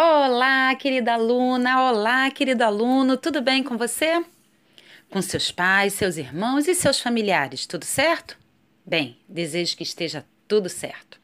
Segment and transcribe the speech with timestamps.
[0.00, 4.24] Olá, querida aluna, olá, querido aluno, tudo bem com você?
[5.10, 8.38] Com seus pais, seus irmãos e seus familiares, tudo certo?
[8.86, 11.20] Bem, desejo que esteja tudo certo.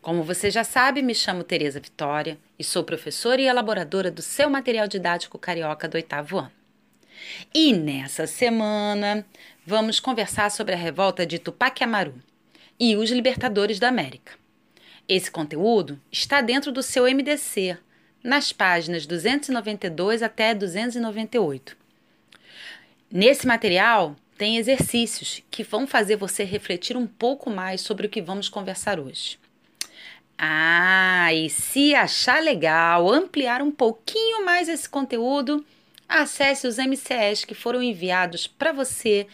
[0.00, 4.48] Como você já sabe, me chamo Tereza Vitória e sou professora e elaboradora do seu
[4.48, 6.52] material didático carioca do oitavo ano.
[7.54, 9.22] E nessa semana
[9.66, 12.14] vamos conversar sobre a revolta de Tupac Amaru
[12.80, 14.41] e os libertadores da América.
[15.14, 17.76] Esse conteúdo está dentro do seu MDC,
[18.24, 21.76] nas páginas 292 até 298.
[23.10, 28.22] Nesse material tem exercícios que vão fazer você refletir um pouco mais sobre o que
[28.22, 29.38] vamos conversar hoje.
[30.38, 35.62] Ah, e se achar legal ampliar um pouquinho mais esse conteúdo,
[36.08, 39.26] acesse os MCS que foram enviados para você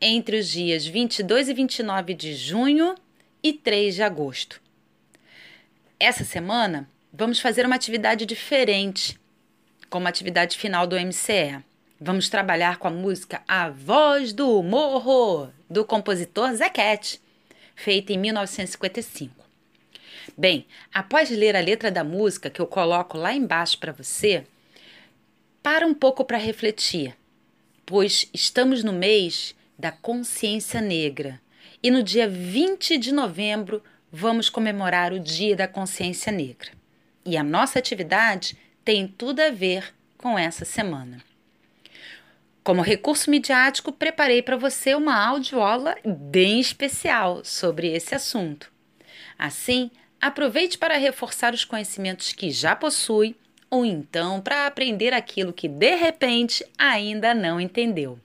[0.00, 2.96] entre os dias 22 e 29 de junho
[3.40, 4.60] e 3 de agosto.
[6.00, 9.18] Essa semana vamos fazer uma atividade diferente,
[9.90, 11.58] como atividade final do MCE.
[12.00, 17.20] Vamos trabalhar com a música A Voz do Morro, do compositor Zequete,
[17.74, 19.44] feita em 1955.
[20.36, 24.46] Bem, após ler a letra da música que eu coloco lá embaixo para você,
[25.60, 27.16] para um pouco para refletir,
[27.84, 31.40] pois estamos no mês da consciência negra
[31.82, 36.70] e no dia 20 de novembro vamos comemorar o Dia da Consciência Negra.
[37.24, 41.22] E a nossa atividade tem tudo a ver com essa semana.
[42.64, 48.70] Como recurso midiático, preparei para você uma audioaula bem especial sobre esse assunto.
[49.38, 53.36] Assim, aproveite para reforçar os conhecimentos que já possui
[53.70, 58.18] ou então para aprender aquilo que de repente ainda não entendeu.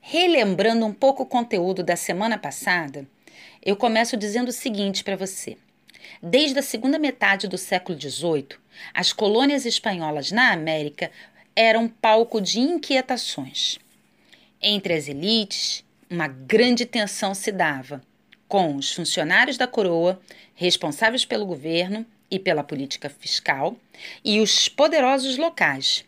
[0.00, 3.06] Relembrando um pouco o conteúdo da semana passada,
[3.62, 5.56] eu começo dizendo o seguinte para você.
[6.22, 8.58] Desde a segunda metade do século XVIII,
[8.94, 11.10] as colônias espanholas na América
[11.54, 13.78] eram palco de inquietações.
[14.62, 18.02] Entre as elites, uma grande tensão se dava,
[18.48, 20.20] com os funcionários da coroa,
[20.54, 23.76] responsáveis pelo governo e pela política fiscal,
[24.24, 26.04] e os poderosos locais.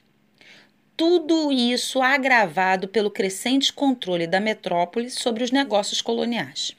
[0.96, 6.76] Tudo isso agravado pelo crescente controle da metrópole sobre os negócios coloniais.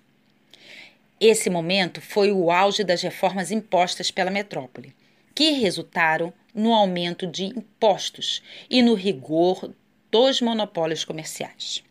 [1.26, 4.94] Esse momento foi o auge das reformas impostas pela metrópole,
[5.34, 9.74] que resultaram no aumento de impostos e no rigor
[10.12, 11.82] dos monopólios comerciais.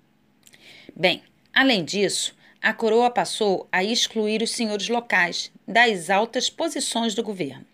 [0.95, 7.23] Bem, além disso, a coroa passou a excluir os senhores locais das altas posições do
[7.23, 7.65] governo,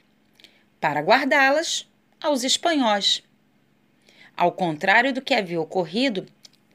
[0.81, 1.91] para guardá-las
[2.23, 3.21] aos espanhóis.
[4.37, 6.25] Ao contrário do que havia ocorrido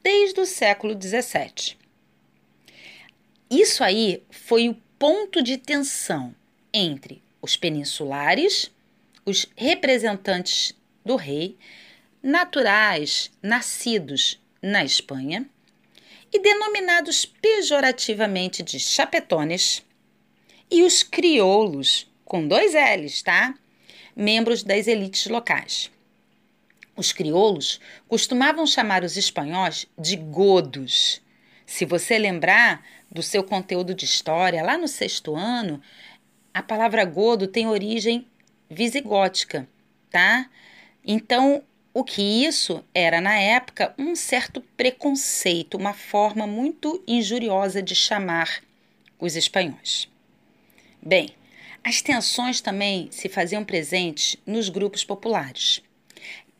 [0.04, 1.83] desde o século XVII.
[3.56, 6.34] Isso aí foi o ponto de tensão
[6.74, 8.72] entre os peninsulares,
[9.24, 10.74] os representantes
[11.06, 11.56] do rei,
[12.22, 15.47] naturais nascidos na Espanha
[16.34, 19.86] e denominados pejorativamente de chapetones,
[20.72, 23.53] e os crioulos, com dois L's, tá?
[24.16, 25.92] Membros das elites locais.
[26.96, 31.22] Os crioulos costumavam chamar os espanhóis de godos.
[31.74, 35.82] Se você lembrar, do seu conteúdo de história, lá no sexto ano,
[36.54, 38.28] a palavra godo tem origem
[38.70, 39.68] visigótica,
[40.12, 40.48] tá?
[41.04, 47.96] Então, o que isso era na época um certo preconceito, uma forma muito injuriosa de
[47.96, 48.62] chamar
[49.20, 50.08] os espanhóis.
[51.02, 51.32] Bem,
[51.84, 55.82] as tensões também se faziam presentes nos grupos populares,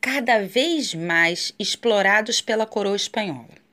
[0.00, 3.63] cada vez mais explorados pela coroa espanhola.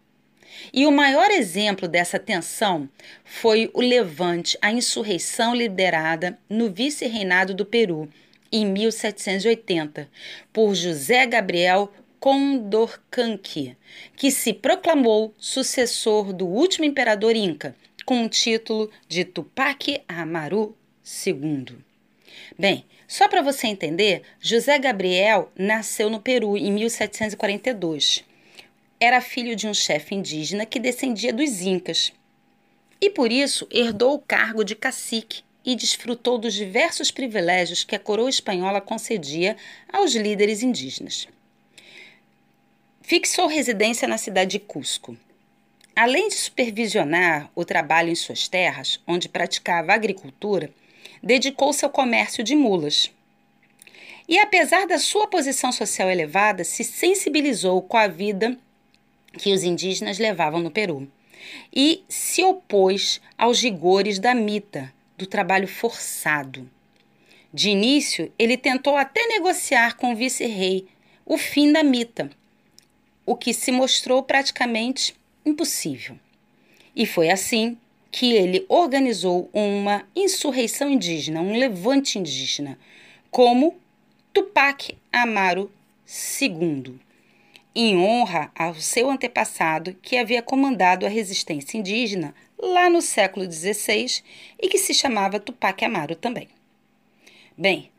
[0.74, 2.90] E o maior exemplo dessa tensão
[3.24, 8.10] foi o levante, a insurreição liderada no vice-reinado do Peru,
[8.52, 10.10] em 1780,
[10.52, 13.76] por José Gabriel Condorcanqui,
[14.16, 20.76] que se proclamou sucessor do último imperador inca, com o título de Tupac Amaru
[21.26, 21.78] II.
[22.58, 28.31] Bem, só para você entender, José Gabriel nasceu no Peru em 1742
[29.02, 32.14] era filho de um chefe indígena que descendia dos Incas.
[33.02, 38.00] E por isso herdou o cargo de cacique e desfrutou dos diversos privilégios que a
[38.00, 39.58] coroa espanhola concedia
[39.92, 41.28] aos líderes indígenas.
[43.02, 45.18] Fixou residência na cidade de Cusco.
[45.96, 50.70] Além de supervisionar o trabalho em suas terras, onde praticava agricultura,
[51.24, 53.12] dedicou-se ao comércio de mulas.
[54.30, 58.58] E apesar da sua posição social elevada, se sensibilizou com a vida
[59.38, 61.10] que os indígenas levavam no Peru
[61.74, 66.70] e se opôs aos rigores da mita, do trabalho forçado.
[67.54, 70.88] De início, ele tentou até negociar com o vice-rei
[71.26, 72.30] o fim da mita,
[73.26, 76.18] o que se mostrou praticamente impossível.
[76.96, 77.78] E foi assim
[78.12, 82.78] que ele organizou uma insurreição indígena, um levante indígena,
[83.30, 83.80] como
[84.34, 85.72] Tupac Amaru
[86.42, 87.00] II,
[87.74, 94.22] em honra ao seu antepassado que havia comandado a resistência indígena lá no século XVI
[94.62, 96.50] e que se chamava Tupac Amaru também.
[97.58, 97.92] Bem,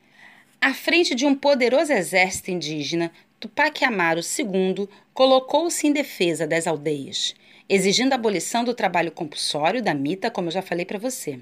[0.61, 3.11] à frente de um poderoso exército indígena,
[3.41, 7.35] Tupac Amaru II colocou-se em defesa das aldeias,
[7.69, 11.41] exigindo a abolição do trabalho compulsório da mita, como eu já falei para você.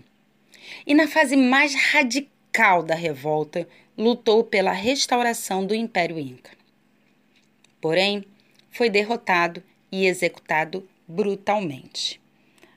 [0.87, 3.69] E na fase mais radical da revolta,
[3.99, 6.60] lutou pela restauração do Império Inca.
[7.81, 8.25] Porém,
[8.71, 12.21] foi derrotado e executado brutalmente.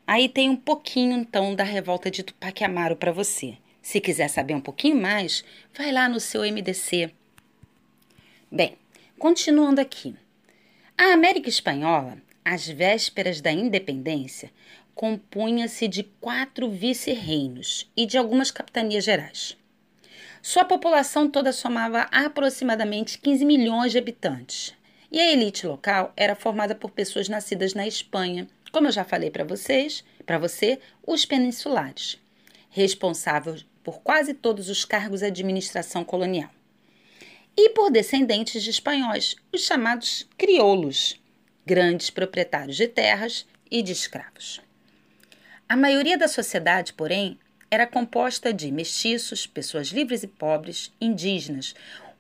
[0.06, 3.58] Aí tem um pouquinho então da revolta de Tupac Amaru para você.
[3.82, 5.44] Se quiser saber um pouquinho mais,
[5.76, 7.12] vai lá no seu MDC.
[8.52, 8.78] Bem,
[9.20, 10.16] continuando aqui.
[10.98, 14.52] A América Espanhola às vésperas da independência,
[14.94, 19.58] compunha-se de quatro vice-reinos e de algumas capitanias gerais.
[20.42, 24.76] Sua população toda somava aproximadamente 15 milhões de habitantes,
[25.14, 29.30] e a elite local era formada por pessoas nascidas na Espanha, como eu já falei
[29.30, 32.20] para vocês, para você, os peninsulares,
[32.72, 36.50] responsáveis por quase todos os cargos de administração colonial.
[37.56, 41.22] E por descendentes de espanhóis, os chamados crioulos,
[41.64, 44.62] grandes proprietários de terras e de escravos.
[45.70, 47.38] A maioria da sociedade, porém,
[47.70, 51.76] era composta de mestiços, pessoas livres e pobres, indígenas,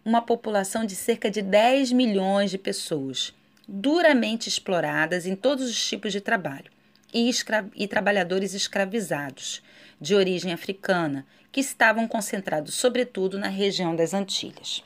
[0.05, 3.33] uma população de cerca de 10 milhões de pessoas,
[3.67, 6.71] duramente exploradas em todos os tipos de trabalho,
[7.13, 7.29] e,
[7.75, 9.61] e trabalhadores escravizados,
[10.01, 14.83] de origem africana, que estavam concentrados sobretudo na região das Antilhas.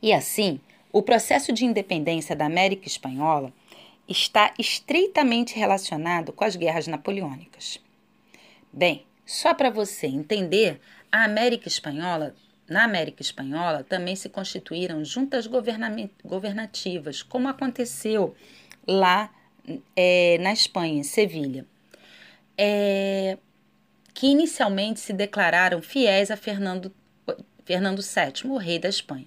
[0.00, 0.60] E assim,
[0.92, 3.52] o processo de independência da América Espanhola
[4.06, 7.80] está estreitamente relacionado com as guerras napoleônicas.
[8.70, 10.80] Bem, só para você entender,
[11.10, 12.34] a América Espanhola,
[12.72, 18.34] na América Espanhola também se constituíram juntas governativas, como aconteceu
[18.86, 19.30] lá
[19.94, 21.66] é, na Espanha, em Sevilha,
[22.56, 23.38] é,
[24.14, 26.92] que inicialmente se declararam fiéis a Fernando,
[27.64, 29.26] Fernando VII, o rei da Espanha.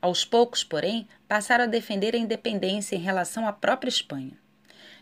[0.00, 4.32] Aos poucos, porém, passaram a defender a independência em relação à própria Espanha.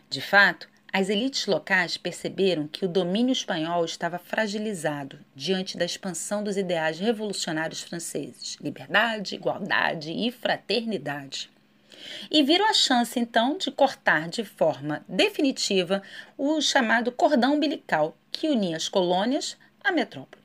[0.09, 0.67] De fato,
[0.99, 6.97] as elites locais perceberam que o domínio espanhol estava fragilizado diante da expansão dos ideais
[6.97, 11.51] revolucionários franceses: liberdade, igualdade e fraternidade.
[12.31, 16.01] E viram a chance, então, de cortar de forma definitiva
[16.35, 20.43] o chamado cordão umbilical que unia as colônias à metrópole.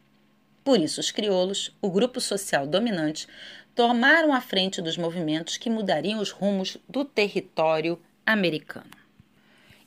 [0.63, 3.27] Por isso, os crioulos, o grupo social dominante,
[3.75, 9.02] tomaram a frente dos movimentos que mudariam os rumos do território americano.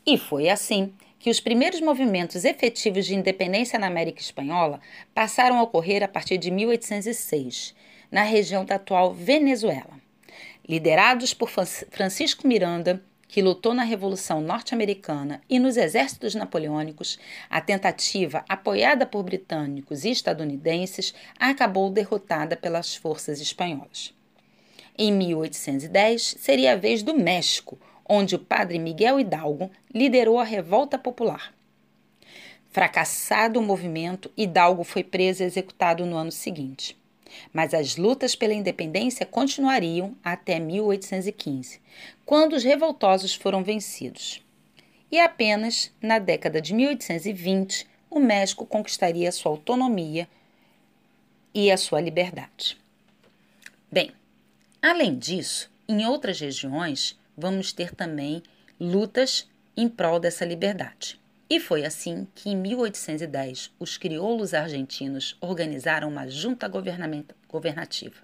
[0.07, 4.79] E foi assim que os primeiros movimentos efetivos de independência na América Espanhola
[5.15, 7.73] passaram a ocorrer a partir de 1806,
[8.11, 9.99] na região da atual Venezuela.
[10.69, 17.17] Liderados por Francisco Miranda, que lutou na Revolução Norte-Americana e nos exércitos napoleônicos,
[17.49, 24.13] a tentativa, apoiada por britânicos e estadunidenses, acabou derrotada pelas forças espanholas.
[24.95, 30.97] Em 1810, seria a vez do México, onde o padre Miguel Hidalgo liderou a revolta
[30.97, 31.53] popular.
[32.69, 36.97] Fracassado o movimento, Hidalgo foi preso e executado no ano seguinte.
[37.51, 41.81] Mas as lutas pela independência continuariam até 1815,
[42.25, 44.41] quando os revoltosos foram vencidos.
[45.12, 50.27] E apenas na década de 1820 o México conquistaria sua autonomia
[51.53, 52.77] e a sua liberdade.
[53.91, 54.12] Bem,
[54.81, 58.42] além disso, em outras regiões vamos ter também
[58.80, 61.20] lutas em prol dessa liberdade.
[61.50, 68.15] E foi assim que, em 1810, os crioulos argentinos organizaram uma junta governativa.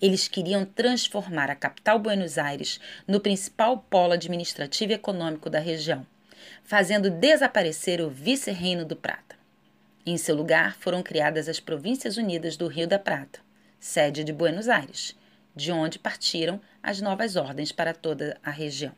[0.00, 6.06] Eles queriam transformar a capital Buenos Aires no principal polo administrativo e econômico da região,
[6.64, 9.36] fazendo desaparecer o vice-reino do Prata.
[10.04, 13.40] Em seu lugar foram criadas as Províncias Unidas do Rio da Prata,
[13.78, 15.14] sede de Buenos Aires,
[15.54, 18.92] de onde partiram as novas ordens para toda a região.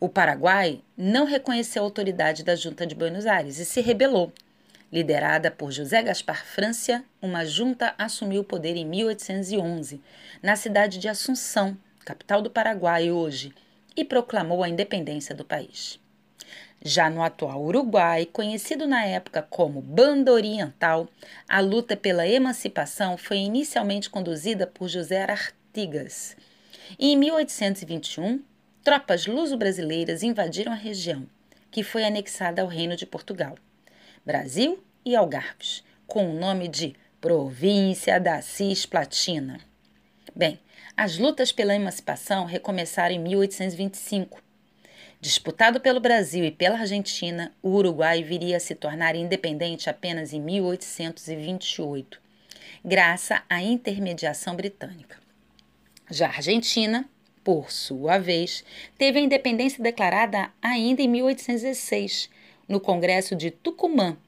[0.00, 4.32] O Paraguai não reconheceu a autoridade da Junta de Buenos Aires e se rebelou.
[4.92, 10.00] Liderada por José Gaspar Francia, uma junta assumiu o poder em 1811,
[10.42, 13.52] na cidade de Assunção, capital do Paraguai hoje,
[13.96, 15.98] e proclamou a independência do país.
[16.86, 21.08] Já no atual Uruguai, conhecido na época como Banda Oriental,
[21.48, 26.36] a luta pela emancipação foi inicialmente conduzida por José Artigas.
[26.98, 28.42] E em 1821,
[28.82, 31.26] tropas luso-brasileiras invadiram a região,
[31.70, 33.54] que foi anexada ao Reino de Portugal,
[34.22, 39.58] Brasil e Algarves, com o nome de Província da Cisplatina.
[40.36, 40.60] Bem,
[40.94, 44.44] as lutas pela emancipação recomeçaram em 1825.
[45.24, 50.38] Disputado pelo Brasil e pela Argentina, o Uruguai viria a se tornar independente apenas em
[50.38, 52.20] 1828,
[52.84, 55.16] graças à intermediação britânica.
[56.10, 57.08] Já a Argentina,
[57.42, 58.62] por sua vez,
[58.98, 62.28] teve a independência declarada ainda em 1816,
[62.68, 64.18] no Congresso de Tucumã,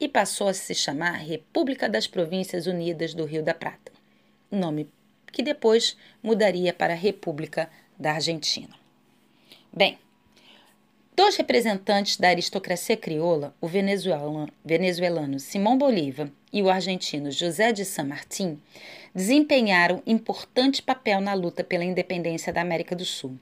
[0.00, 3.92] e passou a se chamar República das Províncias Unidas do Rio da Prata,
[4.50, 4.88] nome
[5.30, 8.74] que depois mudaria para República da Argentina.
[9.70, 9.98] Bem,
[11.16, 17.86] dois representantes da aristocracia crioula, o venezuelano, venezuelano Simão Bolívar e o argentino José de
[17.86, 18.60] San Martín,
[19.14, 23.38] desempenharam importante papel na luta pela independência da América do Sul.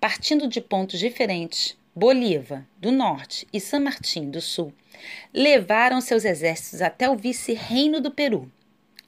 [0.00, 4.72] Partindo de pontos diferentes, Bolívar, do norte, e San Martín, do sul,
[5.32, 8.50] levaram seus exércitos até o vice-reino do Peru,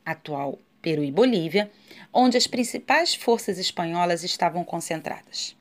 [0.05, 1.71] atual Peru e Bolívia,
[2.13, 5.58] onde as principais forças espanholas estavam concentradas.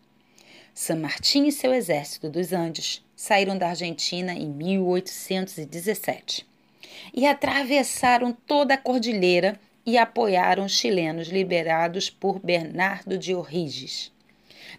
[0.79, 6.46] San Martín e seu exército dos Andes saíram da Argentina em 1817
[7.12, 14.12] e atravessaram toda a cordilheira e apoiaram os chilenos liberados por Bernardo de O'Higgins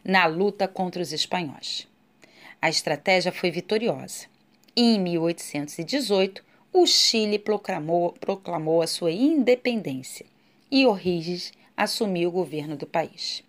[0.05, 1.89] na luta contra os espanhóis.
[2.63, 4.27] A estratégia foi vitoriosa.
[4.77, 10.27] E em 1818, o Chile proclamou, proclamou a sua independência
[10.71, 13.43] e O'Higgins assumiu o governo do país.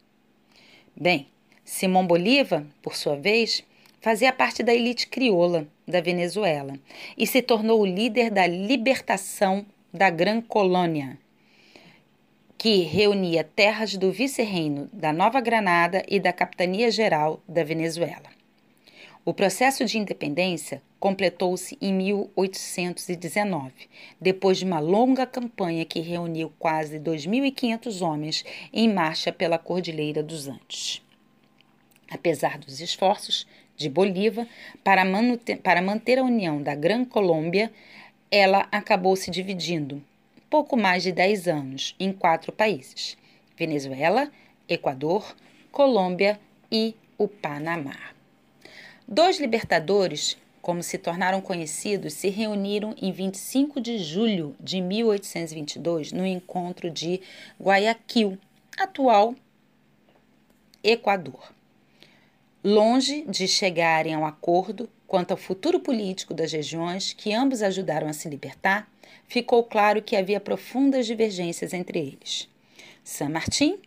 [0.96, 1.30] Bem,
[1.70, 3.64] Simão Bolívar, por sua vez,
[4.02, 6.74] fazia parte da elite crioula da Venezuela
[7.16, 11.20] e se tornou o líder da libertação da Gran Colônia,
[12.58, 18.32] que reunia terras do vice-reino da Nova Granada e da Capitania Geral da Venezuela.
[19.24, 23.72] O processo de independência completou-se em 1819,
[24.20, 30.48] depois de uma longa campanha que reuniu quase 2.500 homens em marcha pela Cordilheira dos
[30.48, 31.08] Andes.
[32.10, 33.46] Apesar dos esforços
[33.78, 34.48] de Bolívar
[34.84, 35.04] para,
[35.64, 37.72] para manter a união da Gran Colômbia,
[38.32, 40.04] ela acabou se dividindo,
[40.50, 43.18] pouco mais de 10 anos, em quatro países:
[43.58, 44.32] Venezuela,
[44.68, 45.36] Equador,
[45.72, 46.40] Colômbia
[46.72, 47.98] e o Panamá.
[49.08, 56.26] Dois libertadores, como se tornaram conhecidos, se reuniram em 25 de julho de 1822 no
[56.26, 57.22] encontro de
[57.60, 58.38] Guayaquil,
[58.78, 59.34] atual
[60.84, 61.59] Equador.
[62.64, 68.08] Longe de chegarem a um acordo quanto ao futuro político das regiões que ambos ajudaram
[68.08, 68.92] a se libertar,
[69.28, 72.50] ficou claro que havia profundas divergências entre eles.
[73.04, 73.80] San Martín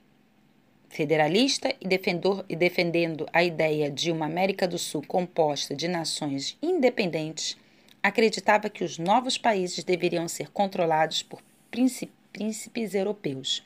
[0.93, 6.57] federalista e, defendor, e defendendo a ideia de uma América do Sul composta de nações
[6.62, 7.57] independentes,
[8.02, 13.64] acreditava que os novos países deveriam ser controlados por príncipes europeus,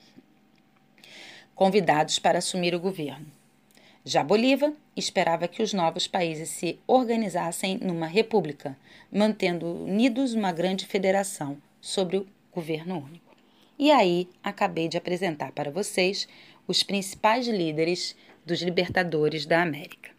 [1.54, 3.35] convidados para assumir o governo.
[4.08, 8.76] Já Bolívar esperava que os novos países se organizassem numa república,
[9.10, 13.34] mantendo unidos uma grande federação sobre o governo único.
[13.76, 16.28] E aí acabei de apresentar para vocês
[16.68, 18.14] os principais líderes
[18.46, 20.10] dos libertadores da América.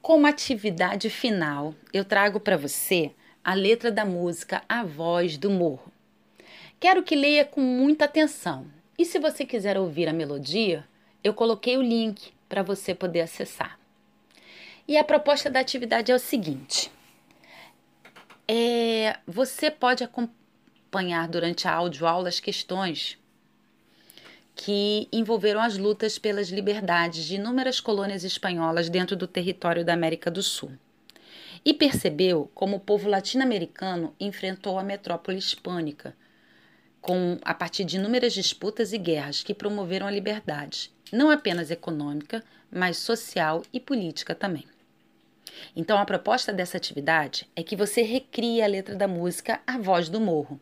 [0.00, 3.10] Como atividade final, eu trago para você
[3.44, 5.92] a letra da música A Voz do Morro.
[6.80, 8.64] Quero que leia com muita atenção.
[8.98, 10.82] E se você quiser ouvir a melodia,
[11.22, 13.78] eu coloquei o link para você poder acessar.
[14.86, 16.90] E a proposta da atividade é o seguinte:
[18.46, 23.16] é, você pode acompanhar durante a aula as questões
[24.56, 30.30] que envolveram as lutas pelas liberdades de inúmeras colônias espanholas dentro do território da América
[30.30, 30.72] do Sul.
[31.64, 36.16] E percebeu como o povo latino-americano enfrentou a metrópole hispânica,
[37.00, 42.44] com a partir de inúmeras disputas e guerras que promoveram a liberdade, não apenas econômica,
[42.70, 44.64] mas social e política também.
[45.74, 50.08] Então, a proposta dessa atividade é que você recrie a letra da música A Voz
[50.08, 50.60] do Morro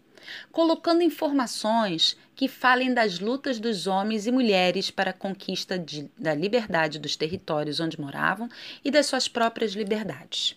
[0.50, 6.34] colocando informações que falem das lutas dos homens e mulheres para a conquista de, da
[6.34, 8.48] liberdade dos territórios onde moravam
[8.84, 10.56] e das suas próprias liberdades.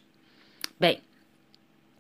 [0.80, 1.02] Bem,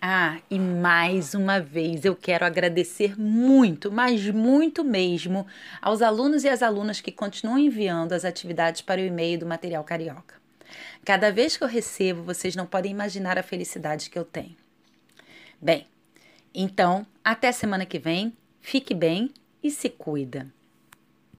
[0.00, 5.46] Ah, e mais uma vez eu quero agradecer muito, mas muito mesmo,
[5.80, 9.82] aos alunos e às alunas que continuam enviando as atividades para o e-mail do Material
[9.82, 10.34] Carioca.
[11.04, 14.54] Cada vez que eu recebo, vocês não podem imaginar a felicidade que eu tenho.
[15.58, 15.86] Bem,
[16.54, 20.46] então, até semana que vem, fique bem e se cuida.